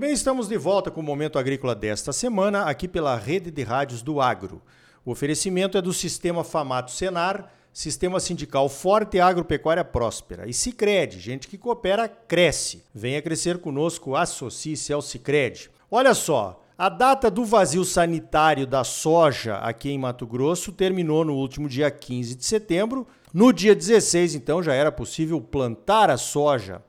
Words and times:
bem, 0.00 0.12
estamos 0.14 0.48
de 0.48 0.56
volta 0.56 0.90
com 0.90 1.02
o 1.02 1.04
Momento 1.04 1.38
Agrícola 1.38 1.74
desta 1.74 2.10
semana, 2.10 2.62
aqui 2.62 2.88
pela 2.88 3.14
rede 3.16 3.50
de 3.50 3.62
rádios 3.62 4.00
do 4.00 4.18
Agro. 4.18 4.62
O 5.04 5.10
oferecimento 5.10 5.76
é 5.76 5.82
do 5.82 5.92
Sistema 5.92 6.42
Famato 6.42 6.90
Senar, 6.90 7.52
Sistema 7.70 8.18
Sindical 8.18 8.66
Forte 8.70 9.18
e 9.18 9.20
Agropecuária 9.20 9.84
Próspera. 9.84 10.48
E 10.48 10.54
Cicred, 10.54 11.20
gente 11.20 11.46
que 11.46 11.58
coopera, 11.58 12.08
cresce. 12.08 12.82
Venha 12.94 13.20
crescer 13.20 13.58
conosco, 13.58 14.16
associe-se 14.16 14.90
ao 14.90 15.02
Cicred. 15.02 15.70
Olha 15.90 16.14
só, 16.14 16.62
a 16.78 16.88
data 16.88 17.30
do 17.30 17.44
vazio 17.44 17.84
sanitário 17.84 18.66
da 18.66 18.82
soja 18.82 19.56
aqui 19.56 19.90
em 19.90 19.98
Mato 19.98 20.26
Grosso 20.26 20.72
terminou 20.72 21.26
no 21.26 21.34
último 21.34 21.68
dia 21.68 21.90
15 21.90 22.36
de 22.36 22.46
setembro. 22.46 23.06
No 23.34 23.52
dia 23.52 23.74
16, 23.74 24.34
então, 24.34 24.62
já 24.62 24.72
era 24.72 24.90
possível 24.90 25.38
plantar 25.42 26.08
a 26.08 26.16
soja 26.16 26.80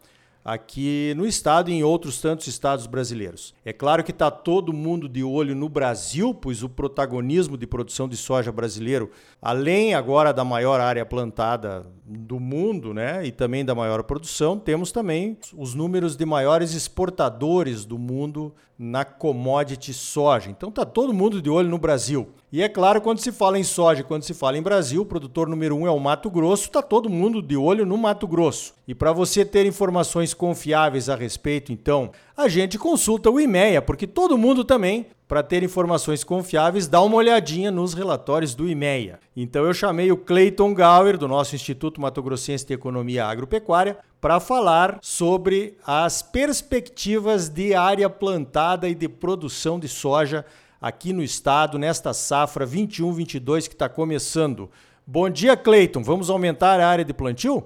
aqui 0.44 1.14
no 1.16 1.26
estado 1.26 1.70
e 1.70 1.74
em 1.74 1.84
outros 1.84 2.20
tantos 2.20 2.48
estados 2.48 2.88
brasileiros. 2.88 3.54
É 3.64 3.72
claro 3.72 4.04
que 4.04 4.12
está 4.12 4.32
todo 4.32 4.74
mundo 4.74 5.08
de 5.08 5.24
olho 5.24 5.56
no 5.56 5.70
Brasil, 5.70 6.34
pois 6.34 6.64
o 6.64 6.70
protagonismo 6.70 7.58
de 7.58 7.68
produção 7.68 8.08
de 8.08 8.18
soja 8.18 8.52
brasileiro, 8.52 9.12
além 9.42 9.94
agora 9.94 10.34
da 10.34 10.44
maior 10.44 10.80
área 10.80 11.06
plantada 11.06 11.86
do 12.12 12.40
mundo, 12.40 12.94
né, 12.94 13.26
e 13.26 13.32
também 13.32 13.64
da 13.64 13.74
maior 13.74 14.04
produção, 14.04 14.60
temos 14.60 14.92
também 14.92 15.38
os 15.58 15.74
números 15.74 16.16
de 16.16 16.26
maiores 16.26 16.74
exportadores 16.74 17.86
do 17.86 17.98
mundo 17.98 18.54
na 18.78 19.06
commodity 19.06 19.94
soja. 19.94 20.50
Então 20.50 20.70
está 20.70 20.84
todo 20.84 21.14
mundo 21.14 21.40
de 21.40 21.50
olho 21.50 21.70
no 21.70 21.78
Brasil. 21.78 22.30
E 22.52 22.64
é 22.64 22.68
claro, 22.68 23.00
quando 23.00 23.20
se 23.20 23.32
fala 23.32 23.60
em 23.60 23.64
soja, 23.64 24.04
quando 24.04 24.24
se 24.24 24.34
fala 24.34 24.58
em 24.58 24.62
Brasil, 24.62 25.04
o 25.04 25.06
produtor 25.06 25.48
número 25.48 25.76
um 25.76 25.86
é 25.86 25.92
o 25.92 26.00
Mato 26.00 26.32
Grosso, 26.32 26.66
está 26.66 26.82
todo 26.82 27.10
mundo 27.10 27.42
de 27.42 27.56
olho 27.56 27.86
no 27.86 27.96
Mato 27.96 28.28
Grosso. 28.28 28.74
E 28.88 28.96
para 28.96 29.14
você 29.14 29.46
ter 29.46 29.68
informações 29.68 30.34
confiáveis 30.34 31.10
a 31.10 31.16
respeito, 31.16 31.72
então, 31.72 32.12
a 32.42 32.48
gente 32.48 32.78
consulta 32.78 33.30
o 33.30 33.40
IMEA, 33.40 33.82
porque 33.82 34.08
todo 34.08 34.38
mundo 34.38 34.64
também, 34.64 35.06
para 35.28 35.44
ter 35.44 35.62
informações 35.64 36.24
confiáveis, 36.24 36.88
dá 36.88 37.00
uma 37.02 37.16
olhadinha 37.16 37.70
nos 37.70 37.94
relatórios 37.94 38.56
do 38.56 38.68
IMEA. 38.68 39.20
Então 39.36 39.64
eu 39.64 39.74
chamei 39.74 40.12
o 40.12 40.18
Clayton 40.18 40.74
Gauer, 40.74 41.18
do 41.18 41.28
nosso 41.28 41.56
Instituto 41.56 42.02
Mato 42.02 42.22
Grossense 42.22 42.66
de 42.66 42.74
Economia 42.74 43.26
Agropecuária, 43.26 43.98
para 44.20 44.40
falar 44.40 44.98
sobre 45.02 45.78
as 45.86 46.22
perspectivas 46.22 47.48
de 47.48 47.74
área 47.76 48.10
plantada 48.10 48.90
e 48.90 48.96
de 48.96 49.08
produção 49.08 49.80
de 49.80 49.88
soja 49.88 50.44
aqui 50.82 51.14
no 51.14 51.22
estado, 51.22 51.78
nesta 51.78 52.12
safra 52.12 52.66
21-22 52.66 53.68
que 53.68 53.76
está 53.76 53.88
começando. 53.88 54.70
Bom 55.06 55.30
dia, 55.30 55.56
Cleiton. 55.56 56.02
Vamos 56.02 56.30
aumentar 56.30 56.80
a 56.80 56.88
área 56.88 57.06
de 57.06 57.14
plantio? 57.14 57.64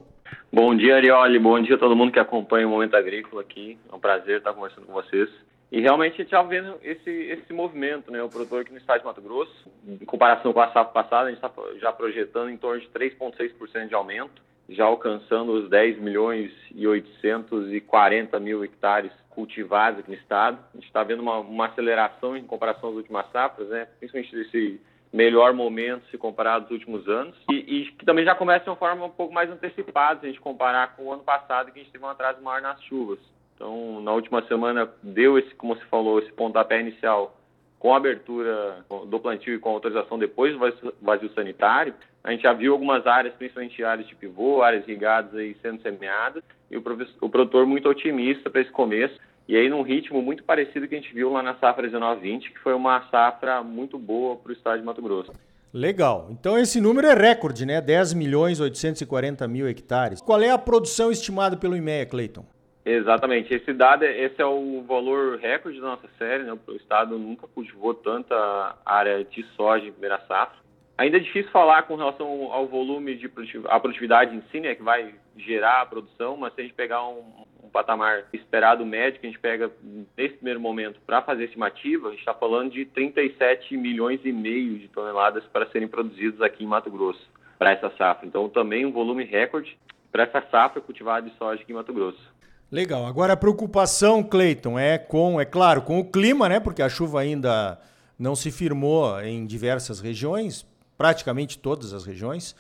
Bom 0.52 0.76
dia, 0.76 0.96
Arioli. 0.96 1.38
Bom 1.38 1.62
dia 1.62 1.76
a 1.76 1.78
todo 1.78 1.96
mundo 1.96 2.12
que 2.12 2.20
acompanha 2.20 2.68
o 2.68 2.70
Momento 2.70 2.96
Agrícola 2.96 3.42
aqui. 3.42 3.78
É 3.92 3.96
um 3.96 4.00
prazer 4.00 4.38
estar 4.38 4.54
conversando 4.54 4.86
com 4.86 4.94
vocês. 4.94 5.30
E 5.72 5.82
realmente 5.82 6.14
a 6.14 6.18
gente 6.18 6.28
está 6.28 6.42
vendo 6.42 6.78
esse, 6.82 7.10
esse 7.10 7.52
movimento, 7.52 8.12
né? 8.12 8.24
O 8.24 8.30
produtor 8.30 8.62
aqui 8.62 8.72
no 8.72 8.78
estado 8.78 9.00
de 9.00 9.06
Mato 9.06 9.22
Grosso, 9.22 9.70
em 9.86 10.06
comparação 10.06 10.54
com 10.54 10.62
a 10.62 10.68
safra 10.68 10.94
passada, 10.94 11.28
a 11.28 11.32
gente 11.32 11.44
está 11.44 11.52
já 11.80 11.92
projetando 11.92 12.50
em 12.50 12.58
torno 12.58 12.80
de 12.80 12.88
3,6% 12.88 13.88
de 13.88 13.96
aumento, 13.96 14.42
já 14.70 14.86
alcançando 14.86 15.52
os 15.52 15.70
10 15.70 16.00
milhões 16.00 16.52
e 16.74 16.88
840 16.88 18.40
mil 18.40 18.64
hectares 18.64 19.12
cultivados 19.32 20.00
aqui 20.00 20.12
no 20.12 20.18
estado. 20.18 20.58
A 20.74 20.78
gente 20.78 20.88
está 20.88 21.04
vendo 21.04 21.22
uma, 21.22 21.40
uma, 21.40 21.66
aceleração 21.66 22.38
em 22.38 22.44
comparação 22.44 22.90
às 22.90 22.96
últimas 22.96 23.30
safras, 23.32 23.68
né? 23.68 23.88
principalmente 24.00 24.34
desse 24.34 24.80
melhor 25.16 25.54
momento 25.54 26.06
se 26.12 26.18
comparar 26.18 26.56
aos 26.56 26.70
últimos 26.70 27.08
anos, 27.08 27.36
e, 27.50 27.56
e, 27.56 27.86
que 27.94 28.06
também 28.06 28.26
já 28.26 28.36
começa 28.36 28.66
de 28.66 28.70
uma 28.70 28.76
forma 28.76 29.06
um 29.06 29.10
pouco 29.10 29.34
mais 29.34 29.50
antecipada 29.50 30.20
se 30.20 30.26
a 30.26 30.30
gente 30.30 30.42
comparar 30.42 30.96
com 30.96 31.04
o 31.04 31.14
ano 31.14 31.24
passado, 31.24 31.72
que 31.72 31.80
a 31.80 31.82
gente 31.82 31.92
teve 31.92 32.04
um 32.04 32.10
atraso 32.10 32.42
maior 32.42 32.62
nas 32.62 32.82
chuvas. 32.84 33.20
Então, 33.56 34.02
na 34.02 34.12
última 34.12 34.46
semana, 34.48 34.92
deu 35.02 35.40
esse, 35.40 35.56
como 35.56 35.76
você 35.76 35.86
falou, 35.86 36.20
esse 36.20 36.32
pontapé 36.34 36.82
inicial 36.82 37.38
com 37.80 37.94
a 37.94 37.98
abertura 37.98 38.84
do 39.08 39.20
plantio 39.20 39.54
e 39.54 39.60
com 39.60 39.70
a 39.70 39.74
autorização 39.74 40.20
depois 40.20 40.54
do 40.54 40.94
vazio 41.02 41.32
sanitário, 41.34 41.94
a 42.24 42.32
gente 42.32 42.44
já 42.44 42.52
viu 42.52 42.74
algumas 42.74 43.06
áreas, 43.08 43.34
principalmente 43.36 43.84
áreas 43.84 44.08
de 44.08 44.16
pivô, 44.16 44.64
áreas 44.64 44.86
irrigadas 44.88 45.34
aí 45.36 45.56
sendo 45.62 45.82
semeadas, 45.82 46.44
e 46.70 46.76
o, 46.76 46.84
o 47.22 47.30
produtor 47.30 47.66
muito 47.66 47.88
otimista 47.88 48.50
para 48.50 48.62
esse 48.62 48.72
começo, 48.72 49.18
e 49.48 49.56
aí 49.56 49.70
num 49.70 49.82
ritmo 49.82 50.22
muito 50.22 50.44
parecido 50.44 50.88
que 50.88 50.96
a 50.96 51.00
gente 51.00 51.14
viu 51.14 51.32
lá 51.32 51.44
na 51.44 51.56
safra 51.56 51.88
19-20, 51.88 52.52
que 52.52 52.60
foi 52.60 52.74
uma 52.74 53.08
safra 53.10 53.62
muito 53.62 53.98
boa 53.98 54.36
para 54.36 54.50
o 54.50 54.54
estado 54.54 54.80
de 54.80 54.86
Mato 54.86 55.02
Grosso. 55.02 55.32
Legal. 55.74 56.28
Então 56.32 56.58
esse 56.58 56.80
número 56.80 57.06
é 57.06 57.14
recorde, 57.14 57.66
né? 57.66 57.82
10 57.82 58.14
milhões 58.14 58.60
840 58.60 59.48
mil 59.48 59.68
hectares. 59.68 60.22
Qual 60.22 60.42
é 60.42 60.50
a 60.50 60.58
produção 60.58 61.12
estimada 61.12 61.58
pelo 61.58 61.76
IMEA, 61.76 62.06
Cleiton? 62.06 62.46
Exatamente. 62.86 63.54
Esse 63.54 63.74
dado, 63.74 64.06
é, 64.06 64.24
esse 64.24 64.42
é 64.42 64.46
o 64.46 64.84
valor 64.88 65.38
recorde 65.38 65.82
da 65.82 65.88
nossa 65.88 66.08
série. 66.18 66.44
Né? 66.44 66.58
O 66.68 66.72
estado 66.74 67.18
nunca 67.20 67.48
cultivou 67.48 67.94
tanta 67.94 68.78
área 68.86 69.24
de 69.26 69.44
soja 69.56 69.86
em 69.86 69.92
primeira 69.92 70.20
safra. 70.28 70.58
Ainda 70.98 71.18
é 71.18 71.20
difícil 71.20 71.52
falar 71.52 71.84
com 71.84 71.96
relação 71.96 72.54
ao 72.54 72.68
volume 72.68 73.16
de 73.16 73.28
produtividade, 73.28 73.76
a 73.76 73.80
produtividade 73.80 74.36
em 74.36 74.42
si, 74.50 74.62
né, 74.62 74.76
que 74.76 74.82
vai 74.82 75.14
gerar 75.36 75.82
a 75.82 75.86
produção, 75.86 76.38
mas 76.38 76.54
se 76.54 76.62
a 76.62 76.64
gente 76.64 76.74
pegar 76.74 77.06
um, 77.06 77.20
um 77.20 77.55
patamar 77.76 78.24
esperado 78.32 78.86
médio 78.86 79.20
que 79.20 79.28
a 79.28 79.30
gente 79.30 79.40
pega 79.42 79.70
nesse 80.18 80.36
primeiro 80.36 80.62
momento 80.62 80.98
para 81.06 81.22
fazer 81.22 81.44
estimativa, 81.44 82.08
a 82.08 82.12
gente 82.12 82.22
está 82.22 82.34
falando 82.34 82.72
de 82.72 82.86
37 82.86 83.76
milhões 83.76 84.22
e 84.24 84.32
meio 84.32 84.80
de 84.80 84.88
toneladas 84.88 85.44
para 85.52 85.70
serem 85.72 85.86
produzidos 85.86 86.42
aqui 86.42 86.64
em 86.64 86.68
Mato 86.68 86.90
Grosso 86.90 87.20
para 87.60 87.72
essa 87.72 87.92
safra. 87.98 88.26
Então 88.26 88.48
também 88.48 88.86
um 88.86 88.94
volume 88.94 89.26
recorde 89.26 89.78
para 90.10 90.24
essa 90.24 90.42
safra 90.50 90.80
cultivada 90.80 91.30
de 91.30 91.36
soja 91.36 91.62
aqui 91.62 91.74
em 91.74 91.76
Mato 91.76 91.92
Grosso. 91.92 92.34
Legal. 92.72 93.06
Agora 93.06 93.34
a 93.34 93.38
preocupação, 93.38 94.24
Cleiton, 94.24 94.80
é 94.80 94.98
com, 94.98 95.40
é 95.42 95.44
claro, 95.44 95.82
com 95.82 96.00
o 96.00 96.10
clima, 96.10 96.48
né? 96.48 96.62
Porque 96.62 96.82
a 96.82 96.88
chuva 96.88 97.20
ainda 97.20 97.78
não 98.18 98.38
se 98.38 98.52
firmou 98.52 99.20
em 99.20 99.46
diversas 99.46 100.00
regiões, 100.00 100.66
praticamente 100.98 101.60
todas 101.60 101.92
as 101.92 102.06
regiões. 102.06 102.56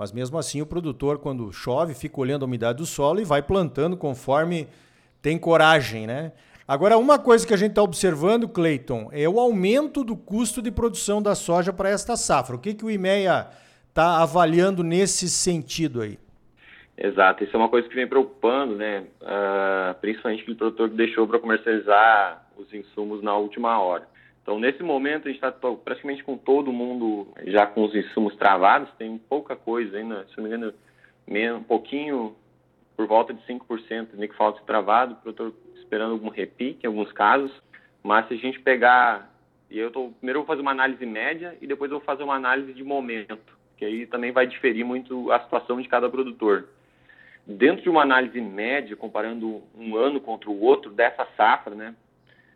Mas 0.00 0.12
mesmo 0.12 0.38
assim, 0.38 0.62
o 0.62 0.66
produtor, 0.66 1.18
quando 1.18 1.52
chove, 1.52 1.92
fica 1.92 2.18
olhando 2.18 2.42
a 2.42 2.46
umidade 2.46 2.78
do 2.78 2.86
solo 2.86 3.20
e 3.20 3.24
vai 3.24 3.42
plantando 3.42 3.98
conforme 3.98 4.66
tem 5.20 5.36
coragem, 5.36 6.06
né? 6.06 6.32
Agora, 6.66 6.96
uma 6.96 7.18
coisa 7.18 7.46
que 7.46 7.52
a 7.52 7.56
gente 7.58 7.72
está 7.72 7.82
observando, 7.82 8.48
Cleiton, 8.48 9.10
é 9.12 9.28
o 9.28 9.38
aumento 9.38 10.02
do 10.02 10.16
custo 10.16 10.62
de 10.62 10.70
produção 10.70 11.20
da 11.20 11.34
soja 11.34 11.70
para 11.70 11.90
esta 11.90 12.16
safra. 12.16 12.56
O 12.56 12.58
que, 12.58 12.72
que 12.72 12.82
o 12.82 12.90
IMEA 12.90 13.48
está 13.90 14.22
avaliando 14.22 14.82
nesse 14.82 15.28
sentido 15.28 16.00
aí? 16.00 16.18
Exato, 16.96 17.44
isso 17.44 17.54
é 17.54 17.58
uma 17.58 17.68
coisa 17.68 17.86
que 17.86 17.94
vem 17.94 18.06
preocupando, 18.06 18.76
né? 18.76 19.04
Uh, 19.20 20.00
principalmente 20.00 20.40
aquele 20.40 20.56
produtor 20.56 20.88
que 20.88 20.96
deixou 20.96 21.28
para 21.28 21.38
comercializar 21.38 22.46
os 22.56 22.72
insumos 22.72 23.22
na 23.22 23.36
última 23.36 23.78
hora. 23.78 24.08
Então, 24.50 24.58
nesse 24.58 24.82
momento, 24.82 25.28
a 25.28 25.30
gente 25.30 25.36
está 25.36 25.52
praticamente 25.52 26.24
com 26.24 26.36
todo 26.36 26.72
mundo 26.72 27.28
já 27.46 27.68
com 27.68 27.84
os 27.84 27.94
insumos 27.94 28.34
travados, 28.34 28.90
tem 28.98 29.16
pouca 29.16 29.54
coisa 29.54 29.96
ainda, 29.96 30.26
se 30.26 30.36
não 30.36 30.42
me 30.42 30.50
engano, 30.50 30.74
um 31.56 31.62
pouquinho, 31.62 32.34
por 32.96 33.06
volta 33.06 33.32
de 33.32 33.40
5% 33.46 34.16
de 34.16 34.26
que 34.26 34.34
falta 34.34 34.60
travado, 34.66 35.14
produtor 35.14 35.54
esperando 35.76 36.14
algum 36.14 36.30
repique 36.30 36.80
em 36.82 36.88
alguns 36.88 37.12
casos, 37.12 37.52
mas 38.02 38.26
se 38.26 38.34
a 38.34 38.36
gente 38.38 38.58
pegar, 38.58 39.32
e 39.70 39.78
eu 39.78 39.92
tô, 39.92 40.08
primeiro 40.18 40.40
eu 40.40 40.42
vou 40.42 40.48
fazer 40.48 40.62
uma 40.62 40.72
análise 40.72 41.06
média 41.06 41.56
e 41.62 41.66
depois 41.68 41.88
eu 41.88 41.98
vou 41.98 42.04
fazer 42.04 42.24
uma 42.24 42.34
análise 42.34 42.72
de 42.72 42.82
momento, 42.82 43.56
que 43.76 43.84
aí 43.84 44.04
também 44.04 44.32
vai 44.32 44.48
diferir 44.48 44.84
muito 44.84 45.30
a 45.30 45.38
situação 45.38 45.80
de 45.80 45.86
cada 45.86 46.10
produtor. 46.10 46.70
Dentro 47.46 47.84
de 47.84 47.88
uma 47.88 48.02
análise 48.02 48.40
média, 48.40 48.96
comparando 48.96 49.62
um 49.78 49.94
ano 49.94 50.20
contra 50.20 50.50
o 50.50 50.60
outro 50.60 50.90
dessa 50.90 51.24
safra, 51.36 51.76
né? 51.76 51.94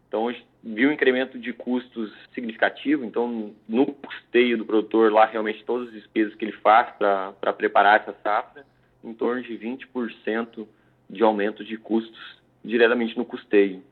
Então, 0.09 0.35
viu 0.63 0.89
um 0.89 0.93
incremento 0.93 1.39
de 1.39 1.53
custos 1.53 2.13
significativo. 2.35 3.05
Então, 3.05 3.53
no 3.69 3.87
custeio 3.87 4.59
do 4.59 4.65
produtor, 4.65 5.13
lá 5.13 5.27
realmente 5.27 5.65
todas 5.65 5.89
as 5.89 5.95
despesas 5.95 6.35
que 6.35 6.45
ele 6.45 6.53
faz 6.53 6.91
para 6.97 7.53
preparar 7.53 8.01
essa 8.01 8.15
safra, 8.23 8.65
em 9.03 9.13
torno 9.13 9.43
de 9.43 9.59
20% 9.59 10.67
de 11.11 11.23
aumento 11.23 11.65
de 11.65 11.77
custos 11.77 12.43
diretamente 12.65 13.17
no 13.17 13.25
custeio, 13.25 13.83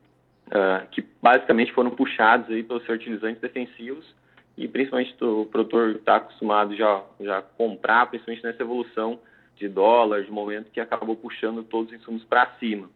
uh, 0.46 0.86
que 0.90 1.04
basicamente 1.20 1.72
foram 1.72 1.90
puxados 1.90 2.48
aí 2.48 2.62
pelos 2.62 2.84
fertilizantes 2.86 3.40
defensivos 3.40 4.14
e 4.56 4.66
principalmente 4.66 5.14
o 5.22 5.46
produtor 5.46 5.96
está 5.96 6.16
acostumado 6.16 6.74
já 6.74 7.02
já 7.20 7.42
comprar, 7.42 8.06
principalmente 8.06 8.44
nessa 8.44 8.62
evolução 8.62 9.20
de 9.56 9.68
dólar, 9.68 10.24
de 10.24 10.30
momento 10.30 10.70
que 10.70 10.80
acabou 10.80 11.14
puxando 11.16 11.62
todos 11.62 11.92
os 11.92 11.98
insumos 11.98 12.24
para 12.24 12.46
cima. 12.58 12.88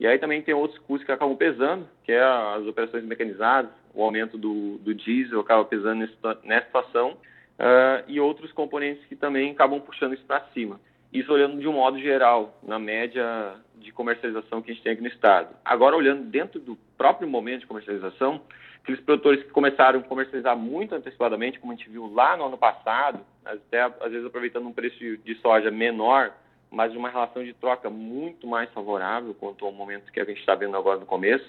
E 0.00 0.06
aí 0.06 0.18
também 0.18 0.40
tem 0.42 0.54
outros 0.54 0.78
custos 0.80 1.04
que 1.04 1.12
acabam 1.12 1.36
pesando, 1.36 1.88
que 2.04 2.12
é 2.12 2.22
as 2.22 2.64
operações 2.66 3.04
mecanizadas, 3.04 3.70
o 3.92 4.02
aumento 4.02 4.38
do, 4.38 4.78
do 4.78 4.94
diesel 4.94 5.40
acaba 5.40 5.64
pesando 5.64 6.08
nessa, 6.44 6.64
situação, 6.66 7.12
uh, 7.58 8.04
e 8.06 8.20
outros 8.20 8.52
componentes 8.52 9.04
que 9.06 9.16
também 9.16 9.50
acabam 9.50 9.80
puxando 9.80 10.14
isso 10.14 10.24
para 10.24 10.44
cima. 10.54 10.80
Isso 11.12 11.32
olhando 11.32 11.58
de 11.58 11.66
um 11.66 11.72
modo 11.72 11.98
geral, 11.98 12.58
na 12.62 12.78
média 12.78 13.56
de 13.76 13.90
comercialização 13.90 14.62
que 14.62 14.70
a 14.70 14.74
gente 14.74 14.82
tem 14.82 14.92
aqui 14.92 15.02
no 15.02 15.08
estado. 15.08 15.54
Agora, 15.64 15.96
olhando 15.96 16.24
dentro 16.24 16.60
do 16.60 16.76
próprio 16.96 17.28
momento 17.28 17.60
de 17.60 17.66
comercialização, 17.66 18.42
aqueles 18.82 19.00
produtores 19.00 19.42
que 19.42 19.50
começaram 19.50 20.00
a 20.00 20.02
comercializar 20.02 20.56
muito 20.56 20.94
antecipadamente, 20.94 21.58
como 21.58 21.72
a 21.72 21.76
gente 21.76 21.88
viu 21.90 22.12
lá 22.12 22.36
no 22.36 22.44
ano 22.44 22.58
passado, 22.58 23.20
até 23.44 23.82
às 23.82 24.10
vezes 24.10 24.26
aproveitando 24.26 24.66
um 24.66 24.72
preço 24.72 24.98
de 24.98 25.34
soja 25.36 25.70
menor, 25.70 26.32
mas 26.70 26.94
uma 26.94 27.08
relação 27.08 27.42
de 27.44 27.52
troca 27.54 27.88
muito 27.88 28.46
mais 28.46 28.70
favorável 28.70 29.34
quanto 29.34 29.64
ao 29.64 29.72
momento 29.72 30.12
que 30.12 30.20
a 30.20 30.24
gente 30.24 30.40
está 30.40 30.54
vendo 30.54 30.76
agora 30.76 31.00
no 31.00 31.06
começo, 31.06 31.46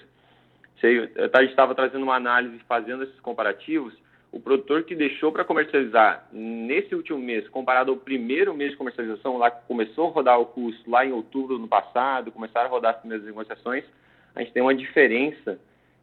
a 0.82 1.40
gente 1.42 1.50
estava 1.50 1.74
trazendo 1.74 2.02
uma 2.02 2.16
análise, 2.16 2.58
fazendo 2.66 3.04
esses 3.04 3.20
comparativos, 3.20 3.94
o 4.32 4.40
produtor 4.40 4.84
que 4.84 4.94
deixou 4.94 5.32
para 5.32 5.44
comercializar 5.44 6.26
nesse 6.32 6.94
último 6.94 7.18
mês, 7.18 7.48
comparado 7.48 7.90
ao 7.90 7.96
primeiro 7.96 8.54
mês 8.54 8.70
de 8.70 8.76
comercialização, 8.76 9.36
lá 9.36 9.50
que 9.50 9.66
começou 9.66 10.08
a 10.08 10.10
rodar 10.10 10.40
o 10.40 10.46
custo 10.46 10.88
lá 10.88 11.04
em 11.04 11.12
outubro 11.12 11.48
do 11.48 11.56
ano 11.56 11.68
passado, 11.68 12.30
começaram 12.30 12.68
a 12.68 12.70
rodar 12.70 12.94
as 12.94 13.00
primeiras 13.00 13.26
negociações, 13.26 13.84
a 14.34 14.40
gente 14.40 14.52
tem 14.52 14.62
uma 14.62 14.74
diferença 14.74 15.58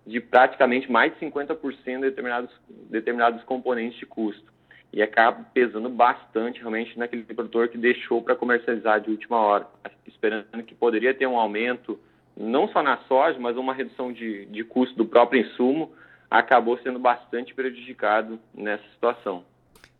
de 0.05 0.19
praticamente 0.19 0.91
mais 0.91 1.13
de 1.13 1.25
50% 1.25 1.75
de 1.85 2.01
determinados, 2.01 2.51
determinados 2.89 3.43
componentes 3.43 3.97
de 3.97 4.05
custo. 4.05 4.56
E 4.92 5.01
acaba 5.01 5.45
pesando 5.54 5.89
bastante 5.89 6.60
realmente 6.60 6.98
naquele 6.98 7.24
produtor 7.24 7.68
que 7.68 7.78
deixou 7.78 8.22
para 8.22 8.36
comercializar 8.36 9.01
de 9.01 9.12
última 9.12 9.38
hora, 9.38 9.68
esperando 10.07 10.63
que 10.63 10.74
poderia 10.74 11.13
ter 11.13 11.28
um 11.28 11.38
aumento, 11.38 12.00
não 12.36 12.68
só 12.69 12.81
na 12.81 12.98
soja, 13.07 13.38
mas 13.39 13.57
uma 13.57 13.74
redução 13.74 14.12
de, 14.13 14.45
de 14.45 14.63
custo 14.63 14.95
do 14.95 15.06
próprio 15.06 15.42
insumo, 15.42 15.92
acabou 16.30 16.78
sendo 16.80 17.00
bastante 17.00 17.54
prejudicado 17.54 18.39
nessa 18.54 18.84
situação. 18.94 19.44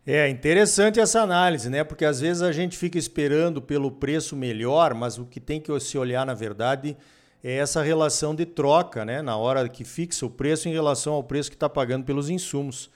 É 0.06 0.30
interessante 0.30 1.02
essa 1.02 1.22
análise, 1.22 1.70
né? 1.70 1.84
Porque 1.84 2.06
às 2.06 2.22
vezes 2.22 2.42
a 2.42 2.54
gente 2.54 2.78
fica 2.78 2.98
esperando 2.98 3.62
pelo 3.62 3.92
preço 3.92 4.38
melhor, 4.38 4.94
mas 4.94 5.18
o 5.18 5.26
que 5.26 5.38
tem 5.38 5.60
que 5.60 5.78
se 5.82 5.98
olhar, 5.98 6.26
na 6.26 6.34
verdade, 6.34 6.96
é 7.44 7.58
essa 7.58 7.82
relação 7.82 8.34
de 8.34 8.46
troca, 8.46 9.04
né? 9.04 9.22
Na 9.22 9.36
hora 9.36 9.68
que 9.68 9.84
fixa 9.84 10.26
o 10.26 10.30
preço 10.30 10.70
em 10.70 10.72
relação 10.72 11.14
ao 11.14 11.24
preço 11.24 11.50
que 11.50 11.58
está 11.58 11.68
pagando 11.68 12.06
pelos 12.06 12.30
insumos. 12.30 12.90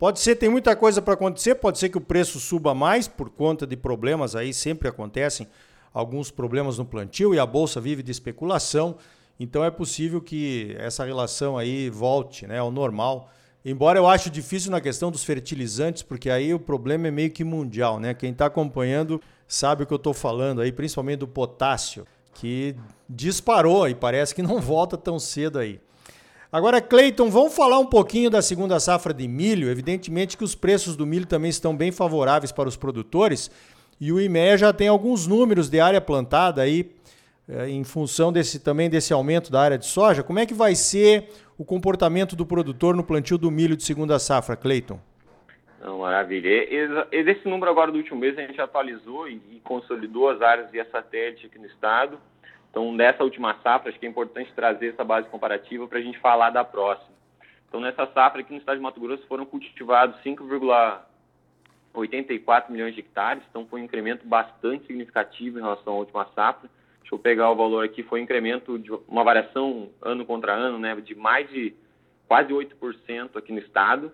Pode 0.00 0.18
ser, 0.18 0.36
tem 0.36 0.48
muita 0.48 0.74
coisa 0.74 1.02
para 1.02 1.12
acontecer, 1.12 1.56
pode 1.56 1.78
ser 1.78 1.90
que 1.90 1.98
o 1.98 2.00
preço 2.00 2.40
suba 2.40 2.72
mais 2.72 3.06
por 3.06 3.28
conta 3.28 3.66
de 3.66 3.76
problemas 3.76 4.34
aí, 4.34 4.50
sempre 4.50 4.88
acontecem 4.88 5.46
alguns 5.92 6.30
problemas 6.30 6.78
no 6.78 6.86
plantio 6.86 7.34
e 7.34 7.38
a 7.38 7.44
bolsa 7.44 7.82
vive 7.82 8.02
de 8.02 8.10
especulação. 8.10 8.96
Então 9.38 9.62
é 9.62 9.70
possível 9.70 10.18
que 10.18 10.74
essa 10.78 11.04
relação 11.04 11.58
aí 11.58 11.90
volte 11.90 12.46
né, 12.46 12.58
ao 12.58 12.70
normal. 12.70 13.30
Embora 13.62 13.98
eu 13.98 14.08
acho 14.08 14.30
difícil 14.30 14.70
na 14.70 14.80
questão 14.80 15.10
dos 15.10 15.22
fertilizantes, 15.22 16.02
porque 16.02 16.30
aí 16.30 16.54
o 16.54 16.58
problema 16.58 17.08
é 17.08 17.10
meio 17.10 17.30
que 17.30 17.44
mundial, 17.44 18.00
né? 18.00 18.14
Quem 18.14 18.32
está 18.32 18.46
acompanhando 18.46 19.20
sabe 19.46 19.82
o 19.82 19.86
que 19.86 19.92
eu 19.92 19.96
estou 19.96 20.14
falando 20.14 20.62
aí, 20.62 20.72
principalmente 20.72 21.18
do 21.18 21.28
potássio, 21.28 22.06
que 22.32 22.74
disparou 23.06 23.86
e 23.86 23.94
parece 23.94 24.34
que 24.34 24.40
não 24.40 24.60
volta 24.64 24.96
tão 24.96 25.18
cedo 25.18 25.58
aí. 25.58 25.78
Agora, 26.52 26.80
Cleiton, 26.80 27.30
vamos 27.30 27.54
falar 27.54 27.78
um 27.78 27.86
pouquinho 27.86 28.28
da 28.28 28.42
segunda 28.42 28.80
safra 28.80 29.14
de 29.14 29.28
milho. 29.28 29.70
Evidentemente 29.70 30.36
que 30.36 30.42
os 30.42 30.54
preços 30.56 30.96
do 30.96 31.06
milho 31.06 31.24
também 31.24 31.48
estão 31.48 31.76
bem 31.76 31.92
favoráveis 31.92 32.50
para 32.50 32.68
os 32.68 32.76
produtores 32.76 33.48
e 34.00 34.10
o 34.12 34.20
IMEA 34.20 34.58
já 34.58 34.72
tem 34.72 34.88
alguns 34.88 35.28
números 35.28 35.70
de 35.70 35.78
área 35.78 36.00
plantada 36.00 36.60
aí 36.60 36.90
é, 37.48 37.68
em 37.68 37.84
função 37.84 38.32
desse 38.32 38.58
também 38.58 38.90
desse 38.90 39.12
aumento 39.12 39.52
da 39.52 39.60
área 39.60 39.78
de 39.78 39.86
soja, 39.86 40.24
como 40.24 40.38
é 40.38 40.46
que 40.46 40.54
vai 40.54 40.74
ser 40.74 41.28
o 41.56 41.64
comportamento 41.64 42.34
do 42.34 42.44
produtor 42.44 42.96
no 42.96 43.04
plantio 43.04 43.38
do 43.38 43.50
milho 43.50 43.76
de 43.76 43.84
segunda 43.84 44.18
safra, 44.18 44.56
Cleiton? 44.56 44.98
Maravilha. 45.98 46.48
Esse 47.12 47.48
número 47.48 47.70
agora 47.70 47.92
do 47.92 47.98
último 47.98 48.18
mês 48.18 48.36
a 48.36 48.42
gente 48.42 48.60
atualizou 48.60 49.28
e 49.28 49.60
consolidou 49.62 50.28
as 50.28 50.42
áreas 50.42 50.70
via 50.70 50.86
satélite 50.90 51.46
aqui 51.46 51.58
no 51.58 51.66
estado. 51.66 52.18
Então, 52.70 52.92
nessa 52.92 53.24
última 53.24 53.56
safra, 53.62 53.90
acho 53.90 53.98
que 53.98 54.06
é 54.06 54.08
importante 54.08 54.52
trazer 54.54 54.92
essa 54.92 55.02
base 55.04 55.28
comparativa 55.28 55.88
para 55.88 55.98
a 55.98 56.02
gente 56.02 56.20
falar 56.20 56.50
da 56.50 56.64
próxima. 56.64 57.10
Então, 57.68 57.80
nessa 57.80 58.06
safra 58.06 58.40
aqui 58.40 58.52
no 58.52 58.58
estado 58.58 58.76
de 58.76 58.82
Mato 58.82 59.00
Grosso 59.00 59.26
foram 59.26 59.44
cultivados 59.44 60.16
5,84 60.22 62.70
milhões 62.70 62.94
de 62.94 63.00
hectares, 63.00 63.42
então 63.50 63.66
foi 63.66 63.80
um 63.80 63.84
incremento 63.84 64.24
bastante 64.26 64.86
significativo 64.86 65.58
em 65.58 65.62
relação 65.62 65.94
à 65.94 65.96
última 65.96 66.26
safra. 66.34 66.70
Deixa 67.00 67.14
eu 67.14 67.18
pegar 67.18 67.50
o 67.50 67.56
valor 67.56 67.84
aqui, 67.84 68.04
foi 68.04 68.20
um 68.20 68.24
incremento 68.24 68.78
de 68.78 68.92
uma 69.08 69.24
variação 69.24 69.90
ano 70.00 70.24
contra 70.24 70.52
ano, 70.52 70.78
né, 70.78 70.94
de 70.96 71.14
mais 71.14 71.50
de 71.50 71.74
quase 72.28 72.52
8% 72.52 73.36
aqui 73.36 73.52
no 73.52 73.58
estado. 73.58 74.12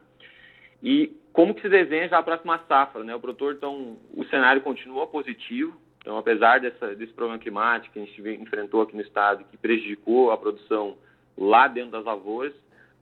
E 0.82 1.14
como 1.32 1.54
que 1.54 1.60
se 1.60 1.68
desenha 1.68 2.08
já 2.08 2.18
a 2.18 2.22
próxima 2.22 2.58
safra, 2.66 3.04
né? 3.04 3.14
O 3.14 3.20
produtor, 3.20 3.54
então, 3.54 3.98
o 4.14 4.24
cenário 4.24 4.62
continua 4.62 5.06
positivo. 5.06 5.78
Então, 6.06 6.18
apesar 6.18 6.60
dessa, 6.60 6.94
desse 6.94 7.12
problema 7.12 7.36
climático 7.36 7.92
que 7.92 7.98
a 7.98 8.04
gente 8.04 8.40
enfrentou 8.40 8.80
aqui 8.80 8.94
no 8.94 9.02
estado, 9.02 9.44
que 9.50 9.56
prejudicou 9.56 10.30
a 10.30 10.38
produção 10.38 10.96
lá 11.36 11.66
dentro 11.66 11.90
das 11.90 12.04
lavouras, 12.04 12.52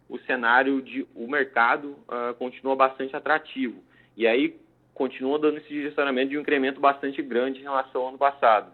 o 0.09 0.19
cenário 0.21 0.81
de 0.81 1.07
o 1.15 1.29
mercado 1.29 1.89
uh, 2.09 2.33
continua 2.39 2.75
bastante 2.75 3.15
atrativo. 3.15 3.85
E 4.17 4.27
aí 4.27 4.57
continua 4.95 5.39
dando 5.39 5.59
esse 5.59 5.69
direcionamento 5.69 6.31
de 6.31 6.39
um 6.39 6.41
incremento 6.41 6.81
bastante 6.81 7.21
grande 7.21 7.61
em 7.61 7.65
relação 7.65 8.01
ao 8.01 8.09
ano 8.09 8.17
passado. 8.17 8.73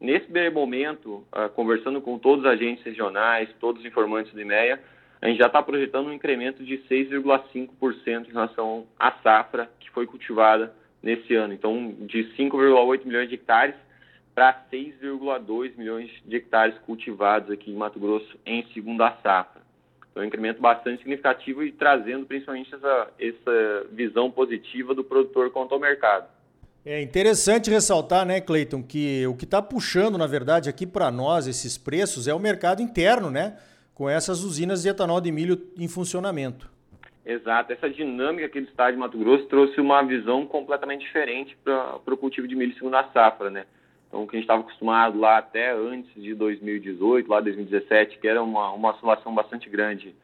Nesse 0.00 0.26
momento, 0.50 1.24
uh, 1.32 1.48
conversando 1.54 2.00
com 2.00 2.18
todos 2.18 2.44
os 2.44 2.50
agentes 2.50 2.82
regionais, 2.84 3.48
todos 3.60 3.80
os 3.80 3.86
informantes 3.86 4.32
do 4.32 4.40
IMEA, 4.40 4.82
a 5.22 5.28
gente 5.28 5.38
já 5.38 5.46
está 5.46 5.62
projetando 5.62 6.08
um 6.08 6.12
incremento 6.12 6.64
de 6.64 6.78
6,5% 6.90 8.28
em 8.28 8.32
relação 8.32 8.88
à 8.98 9.12
safra 9.22 9.70
que 9.78 9.88
foi 9.90 10.04
cultivada 10.04 10.74
nesse 11.02 11.34
ano. 11.34 11.52
Então, 11.52 11.94
de 12.00 12.24
5,8 12.36 13.04
milhões 13.04 13.28
de 13.28 13.34
hectares 13.34 13.74
para 14.34 14.64
6,2 14.72 15.76
milhões 15.76 16.10
de 16.24 16.36
hectares 16.36 16.76
cultivados 16.86 17.50
aqui 17.50 17.70
em 17.70 17.76
Mato 17.76 17.98
Grosso 17.98 18.38
em 18.46 18.64
segunda 18.72 19.10
safra. 19.22 19.62
Então, 20.10 20.22
é 20.22 20.24
um 20.24 20.28
incremento 20.28 20.60
bastante 20.60 20.98
significativo 20.98 21.62
e 21.62 21.72
trazendo 21.72 22.26
principalmente 22.26 22.74
essa, 22.74 23.08
essa 23.18 23.86
visão 23.92 24.30
positiva 24.30 24.94
do 24.94 25.04
produtor 25.04 25.50
quanto 25.50 25.74
ao 25.74 25.80
mercado. 25.80 26.26
É 26.84 27.02
interessante 27.02 27.70
ressaltar, 27.70 28.24
né, 28.24 28.40
Cleiton, 28.40 28.82
que 28.82 29.26
o 29.26 29.34
que 29.34 29.44
está 29.44 29.60
puxando, 29.60 30.16
na 30.16 30.26
verdade, 30.26 30.70
aqui 30.70 30.86
para 30.86 31.10
nós 31.10 31.46
esses 31.46 31.76
preços 31.76 32.26
é 32.26 32.32
o 32.32 32.38
mercado 32.38 32.80
interno, 32.80 33.30
né? 33.30 33.58
Com 33.92 34.08
essas 34.08 34.42
usinas 34.42 34.82
de 34.82 34.88
etanol 34.88 35.20
de 35.20 35.30
milho 35.30 35.60
em 35.76 35.88
funcionamento. 35.88 36.70
Exato. 37.28 37.74
Essa 37.74 37.90
dinâmica 37.90 38.46
aqui 38.46 38.58
do 38.58 38.68
estado 38.68 38.94
de 38.94 38.98
Mato 38.98 39.18
Grosso 39.18 39.44
trouxe 39.48 39.78
uma 39.82 40.02
visão 40.02 40.46
completamente 40.46 41.02
diferente 41.02 41.54
para 41.62 42.00
o 42.06 42.16
cultivo 42.16 42.48
de 42.48 42.56
milho 42.56 42.72
segunda 42.72 43.04
safra, 43.12 43.50
né? 43.50 43.66
Então, 44.08 44.22
o 44.22 44.26
que 44.26 44.34
a 44.34 44.38
gente 44.38 44.44
estava 44.44 44.62
acostumado 44.62 45.20
lá 45.20 45.36
até 45.36 45.70
antes 45.72 46.10
de 46.14 46.34
2018, 46.34 47.28
lá 47.28 47.42
2017, 47.42 48.18
que 48.18 48.26
era 48.26 48.42
uma, 48.42 48.72
uma 48.72 48.92
oscilação 48.92 49.34
bastante 49.34 49.68
grande 49.68 50.14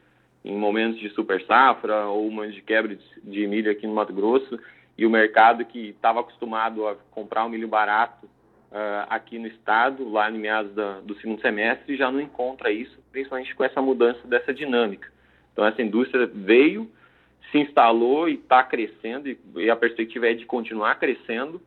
em 0.43 0.57
momentos 0.57 0.99
de 0.99 1.07
super 1.11 1.39
safra 1.45 2.07
ou 2.07 2.31
momentos 2.31 2.55
de 2.55 2.63
quebra 2.63 2.95
de, 2.95 3.03
de 3.23 3.45
milho 3.45 3.71
aqui 3.71 3.85
no 3.85 3.93
Mato 3.93 4.11
Grosso, 4.11 4.59
e 4.97 5.05
o 5.05 5.09
mercado 5.09 5.63
que 5.63 5.89
estava 5.89 6.21
acostumado 6.21 6.87
a 6.87 6.95
comprar 7.11 7.45
um 7.45 7.49
milho 7.49 7.67
barato 7.67 8.25
uh, 8.25 9.05
aqui 9.09 9.37
no 9.37 9.45
estado, 9.45 10.09
lá 10.09 10.31
em 10.31 10.39
meados 10.39 10.73
da, 10.73 11.01
do 11.01 11.13
segundo 11.19 11.39
semestre, 11.39 11.95
já 11.95 12.11
não 12.11 12.19
encontra 12.19 12.71
isso, 12.71 12.97
principalmente 13.11 13.53
com 13.53 13.63
essa 13.63 13.79
mudança 13.79 14.27
dessa 14.27 14.51
dinâmica. 14.51 15.13
Então, 15.55 15.65
essa 15.65 15.81
indústria 15.81 16.27
veio, 16.27 16.91
se 17.49 17.59
instalou 17.59 18.27
e 18.27 18.33
está 18.33 18.61
crescendo, 18.61 19.29
e, 19.55 19.69
a 19.69 19.75
perspectiva 19.75 20.27
é 20.27 20.33
de 20.33 20.45
continuar 20.45 20.99
crescendo, 20.99 21.61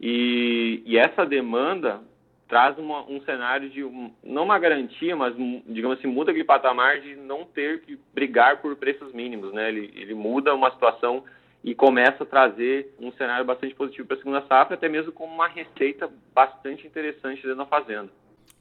e, 0.00 0.80
e 0.86 0.96
essa 0.96 1.26
demanda 1.26 2.00
traz 2.46 2.78
uma, 2.78 3.02
um 3.10 3.20
cenário 3.22 3.68
de, 3.68 3.82
um, 3.82 4.12
não 4.22 4.44
uma 4.44 4.56
garantia, 4.56 5.16
mas, 5.16 5.34
digamos 5.66 5.98
assim, 5.98 6.06
muda 6.06 6.30
aquele 6.30 6.44
patamar 6.44 7.00
de 7.00 7.16
não 7.16 7.44
ter 7.44 7.80
que 7.80 7.98
brigar 8.14 8.62
por 8.62 8.76
preços 8.76 9.12
mínimos, 9.12 9.52
né? 9.52 9.68
Ele, 9.68 9.92
ele 9.96 10.14
muda 10.14 10.54
uma 10.54 10.70
situação 10.70 11.24
e 11.64 11.74
começa 11.74 12.22
a 12.22 12.26
trazer 12.26 12.94
um 13.00 13.10
cenário 13.12 13.44
bastante 13.44 13.74
positivo 13.74 14.06
para 14.06 14.16
a 14.16 14.20
segunda 14.20 14.42
safra, 14.42 14.74
até 14.74 14.88
mesmo 14.88 15.10
com 15.10 15.24
uma 15.24 15.48
receita 15.48 16.08
bastante 16.32 16.86
interessante 16.86 17.42
dentro 17.42 17.56
da 17.56 17.66
fazenda. 17.66 18.10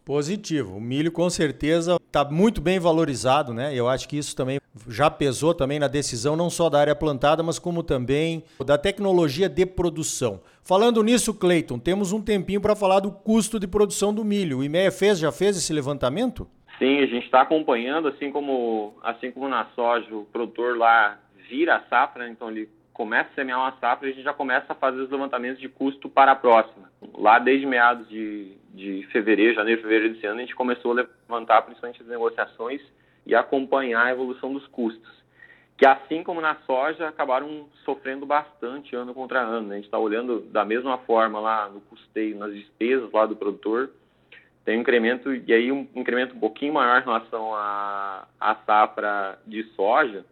Positivo. 0.06 0.76
O 0.76 0.82
milho 0.82 1.12
com 1.12 1.30
certeza 1.30 1.96
está 1.96 2.26
muito 2.26 2.60
bem 2.60 2.78
valorizado, 2.80 3.54
né? 3.54 3.74
Eu 3.74 3.88
acho 3.88 4.08
que 4.08 4.18
isso 4.18 4.36
também 4.36 4.60
já 4.88 5.10
pesou 5.10 5.54
também 5.54 5.80
na 5.80 5.88
decisão 5.88 6.36
não 6.36 6.50
só 6.50 6.70
da 6.70 6.80
área 6.80 6.96
plantada, 6.96 7.42
mas 7.42 7.58
como 7.58 7.84
também 7.84 8.44
da 8.66 8.78
tecnologia 8.78 9.48
de 9.48 9.66
produção. 9.66 10.42
Falando 10.62 11.04
nisso, 11.04 11.34
Cleiton, 11.34 11.80
temos 11.80 12.12
um 12.12 12.22
tempinho 12.22 12.60
para 12.60 12.76
falar 12.76 13.00
do 13.00 13.12
custo 13.12 13.60
de 13.60 13.68
produção 13.68 14.14
do 14.14 14.26
milho. 14.26 14.60
O 14.60 14.64
IMEA 14.64 14.92
fez, 14.92 15.20
já 15.20 15.32
fez 15.32 15.56
esse 15.56 15.72
levantamento? 15.72 16.48
Sim, 16.80 17.00
a 17.00 17.06
gente 17.06 17.26
está 17.26 17.42
acompanhando, 17.42 18.08
assim 18.08 18.32
como, 18.32 18.96
assim 19.04 19.32
como 19.32 19.48
na 19.48 19.68
soja, 19.76 20.14
o 20.14 20.26
produtor 20.26 20.78
lá 20.78 21.20
vira 21.50 21.76
a 21.76 21.84
safra, 21.84 22.28
então 22.30 22.50
ele 22.50 22.68
começa 22.94 23.30
a 23.32 23.34
semear 23.34 23.60
uma 23.60 23.76
safra, 23.80 24.08
a 24.08 24.12
gente 24.12 24.24
já 24.24 24.34
começa 24.34 24.72
a 24.72 24.76
fazer 24.76 25.02
os 25.02 25.10
levantamentos 25.10 25.60
de 25.60 25.68
custo 25.68 26.08
para 26.08 26.32
a 26.32 26.36
próxima. 26.36 26.92
Lá 27.16 27.40
desde 27.40 27.66
meados 27.66 28.08
de, 28.08 28.56
de 28.74 29.08
fevereiro, 29.12 29.56
janeiro, 29.56 29.82
fevereiro 29.82 30.14
desse 30.14 30.26
ano, 30.26 30.38
a 30.38 30.42
gente 30.42 30.56
começou 30.56 30.92
a 30.92 31.06
levantar 31.28 31.64
principalmente 31.64 32.02
as 32.02 32.08
negociações 32.08 32.82
e 33.26 33.34
acompanhar 33.34 34.06
a 34.06 34.12
evolução 34.12 34.54
dos 34.54 34.68
custos. 34.68 35.12
Que 35.76 35.88
assim 35.88 36.24
como 36.24 36.40
na 36.40 36.56
soja, 36.68 37.08
acabaram 37.08 37.68
sofrendo 37.84 38.26
bastante 38.26 38.96
ano 38.96 39.14
contra 39.14 39.42
ano. 39.42 39.68
Né? 39.68 39.74
A 39.74 39.78
gente 39.78 39.86
está 39.86 39.98
olhando 39.98 40.42
da 40.42 40.64
mesma 40.64 41.00
forma 41.00 41.40
lá 41.40 41.68
no 41.68 41.82
custeio, 41.82 42.38
nas 42.38 42.54
despesas 42.54 43.12
lá 43.12 43.26
do 43.26 43.36
produtor, 43.36 43.90
tem 44.64 44.78
um 44.78 44.82
incremento, 44.82 45.34
e 45.34 45.52
aí 45.52 45.72
um 45.72 45.88
incremento 45.94 46.36
um 46.36 46.40
pouquinho 46.40 46.74
maior 46.74 47.02
em 47.02 47.04
relação 47.04 47.54
à, 47.54 48.28
à 48.40 48.56
safra 48.66 49.38
de 49.46 49.64
soja, 49.76 50.24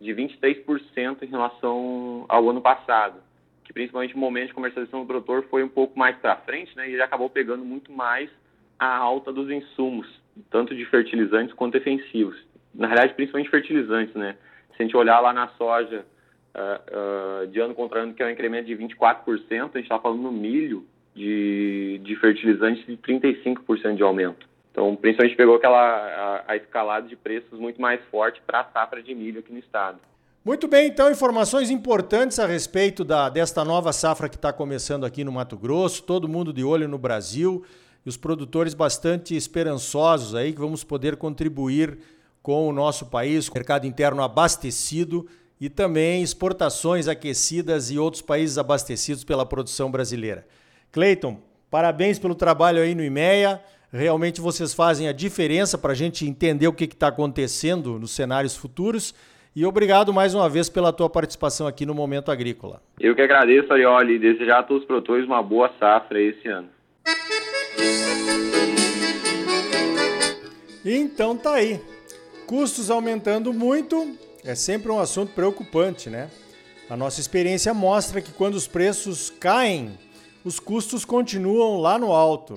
de 0.00 0.12
23% 0.12 1.22
em 1.22 1.26
relação 1.26 2.24
ao 2.28 2.48
ano 2.48 2.60
passado, 2.60 3.20
que 3.64 3.72
principalmente 3.72 4.14
o 4.14 4.18
momento 4.18 4.48
de 4.48 4.54
comercialização 4.54 5.00
do 5.00 5.06
produtor 5.06 5.44
foi 5.50 5.62
um 5.62 5.68
pouco 5.68 5.98
mais 5.98 6.16
para 6.16 6.36
frente, 6.36 6.74
né, 6.76 6.88
e 6.88 6.94
ele 6.94 7.02
acabou 7.02 7.28
pegando 7.28 7.64
muito 7.64 7.92
mais 7.92 8.30
a 8.78 8.96
alta 8.96 9.32
dos 9.32 9.50
insumos, 9.50 10.08
tanto 10.50 10.74
de 10.74 10.84
fertilizantes 10.86 11.54
quanto 11.54 11.74
defensivos. 11.74 12.36
na 12.72 12.86
realidade, 12.86 13.14
principalmente 13.14 13.50
fertilizantes, 13.50 14.14
né? 14.14 14.36
Se 14.76 14.82
a 14.82 14.84
gente 14.84 14.96
olhar 14.96 15.18
lá 15.18 15.32
na 15.32 15.48
soja, 15.48 16.06
uh, 16.54 17.44
uh, 17.44 17.46
de 17.48 17.60
ano 17.60 17.74
contra 17.74 18.00
ano, 18.00 18.14
que 18.14 18.22
é 18.22 18.26
um 18.26 18.30
incremento 18.30 18.66
de 18.66 18.76
24%, 18.76 19.24
a 19.50 19.64
gente 19.64 19.82
está 19.82 19.98
falando 19.98 20.22
no 20.22 20.32
milho 20.32 20.86
de, 21.14 22.00
de 22.02 22.16
fertilizantes 22.16 22.84
de 22.86 22.96
35% 22.96 23.96
de 23.96 24.02
aumento. 24.02 24.48
Então, 24.70 24.94
principalmente 24.96 25.36
pegou 25.36 25.56
aquela 25.56 25.78
a, 25.78 26.52
a 26.52 26.56
escalada 26.56 27.08
de 27.08 27.16
preços 27.16 27.58
muito 27.58 27.80
mais 27.80 28.00
forte 28.10 28.40
para 28.46 28.60
a 28.60 28.64
safra 28.64 29.02
de 29.02 29.14
milho 29.14 29.40
aqui 29.40 29.52
no 29.52 29.58
estado. 29.58 29.98
Muito 30.44 30.66
bem, 30.66 30.88
então, 30.88 31.10
informações 31.10 31.70
importantes 31.70 32.38
a 32.38 32.46
respeito 32.46 33.04
da, 33.04 33.28
desta 33.28 33.62
nova 33.64 33.92
safra 33.92 34.28
que 34.28 34.36
está 34.36 34.52
começando 34.52 35.04
aqui 35.04 35.22
no 35.22 35.32
Mato 35.32 35.56
Grosso, 35.56 36.02
todo 36.02 36.28
mundo 36.28 36.52
de 36.52 36.64
olho 36.64 36.88
no 36.88 36.96
Brasil 36.96 37.62
e 38.06 38.08
os 38.08 38.16
produtores 38.16 38.72
bastante 38.72 39.36
esperançosos 39.36 40.34
aí 40.34 40.52
que 40.52 40.58
vamos 40.58 40.82
poder 40.82 41.16
contribuir 41.16 41.98
com 42.42 42.66
o 42.66 42.72
nosso 42.72 43.06
país, 43.06 43.48
com 43.48 43.56
o 43.56 43.58
mercado 43.58 43.86
interno 43.86 44.22
abastecido 44.22 45.26
e 45.60 45.68
também 45.68 46.22
exportações 46.22 47.06
aquecidas 47.06 47.90
e 47.90 47.98
outros 47.98 48.22
países 48.22 48.56
abastecidos 48.56 49.24
pela 49.24 49.44
produção 49.44 49.90
brasileira. 49.90 50.46
Cleiton, 50.90 51.38
parabéns 51.70 52.18
pelo 52.18 52.34
trabalho 52.34 52.80
aí 52.80 52.94
no 52.94 53.04
IMEA. 53.04 53.62
Realmente 53.92 54.40
vocês 54.40 54.72
fazem 54.72 55.08
a 55.08 55.12
diferença 55.12 55.76
para 55.76 55.90
a 55.90 55.96
gente 55.96 56.24
entender 56.24 56.68
o 56.68 56.72
que 56.72 56.84
está 56.84 57.08
acontecendo 57.08 57.98
nos 57.98 58.12
cenários 58.12 58.56
futuros. 58.56 59.12
E 59.54 59.66
obrigado 59.66 60.14
mais 60.14 60.32
uma 60.32 60.48
vez 60.48 60.68
pela 60.68 60.92
tua 60.92 61.10
participação 61.10 61.66
aqui 61.66 61.84
no 61.84 61.92
Momento 61.92 62.30
Agrícola. 62.30 62.80
Eu 63.00 63.16
que 63.16 63.22
agradeço, 63.22 63.72
Arioli, 63.72 64.14
e 64.14 64.18
desejar 64.20 64.60
a 64.60 64.62
todos 64.62 64.82
os 64.82 64.86
produtores 64.86 65.26
uma 65.26 65.42
boa 65.42 65.72
safra 65.80 66.20
esse 66.22 66.46
ano. 66.46 66.68
Então 70.84 71.36
tá 71.36 71.54
aí. 71.54 71.80
Custos 72.46 72.90
aumentando 72.90 73.52
muito 73.52 74.16
é 74.44 74.54
sempre 74.54 74.92
um 74.92 75.00
assunto 75.00 75.32
preocupante, 75.34 76.08
né? 76.08 76.30
A 76.88 76.96
nossa 76.96 77.20
experiência 77.20 77.74
mostra 77.74 78.20
que 78.20 78.32
quando 78.32 78.54
os 78.54 78.68
preços 78.68 79.30
caem, 79.30 79.98
os 80.44 80.60
custos 80.60 81.04
continuam 81.04 81.80
lá 81.80 81.98
no 81.98 82.12
alto. 82.12 82.56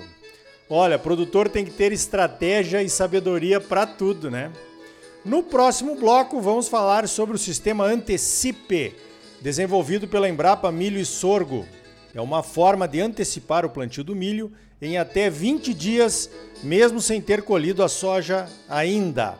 Olha, 0.69 0.97
produtor 0.97 1.49
tem 1.49 1.65
que 1.65 1.71
ter 1.71 1.91
estratégia 1.91 2.81
e 2.81 2.89
sabedoria 2.89 3.59
para 3.59 3.85
tudo, 3.85 4.31
né? 4.31 4.51
No 5.25 5.43
próximo 5.43 5.95
bloco, 5.95 6.41
vamos 6.41 6.67
falar 6.67 7.07
sobre 7.07 7.35
o 7.35 7.39
sistema 7.39 7.85
Antecipe, 7.85 8.95
desenvolvido 9.41 10.07
pela 10.07 10.27
Embrapa 10.27 10.71
Milho 10.71 10.99
e 10.99 11.05
Sorgo. 11.05 11.65
É 12.13 12.21
uma 12.21 12.43
forma 12.43 12.87
de 12.87 13.01
antecipar 13.01 13.65
o 13.65 13.69
plantio 13.69 14.03
do 14.03 14.15
milho 14.15 14.51
em 14.81 14.97
até 14.97 15.29
20 15.29 15.73
dias, 15.73 16.29
mesmo 16.61 17.01
sem 17.01 17.21
ter 17.21 17.41
colhido 17.41 17.83
a 17.83 17.89
soja 17.89 18.47
ainda. 18.69 19.37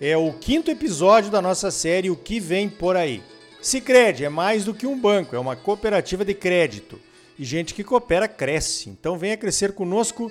É 0.00 0.16
o 0.16 0.32
quinto 0.32 0.70
episódio 0.70 1.30
da 1.30 1.40
nossa 1.40 1.70
série 1.70 2.10
O 2.10 2.16
que 2.16 2.38
vem 2.38 2.68
por 2.68 2.96
aí. 2.96 3.22
Sicredi 3.62 4.24
é 4.24 4.28
mais 4.28 4.64
do 4.64 4.74
que 4.74 4.86
um 4.86 4.98
banco, 4.98 5.34
é 5.34 5.38
uma 5.38 5.56
cooperativa 5.56 6.24
de 6.24 6.34
crédito. 6.34 7.00
E 7.38 7.44
gente 7.44 7.74
que 7.74 7.84
coopera 7.84 8.28
cresce. 8.28 8.88
Então 8.88 9.18
venha 9.18 9.36
crescer 9.36 9.72
conosco 9.72 10.30